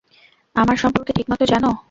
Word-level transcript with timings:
আমার 0.55 0.77
সম্পর্কে 0.77 1.11
ঠিকমতো 1.17 1.45
জানো? 1.45 1.69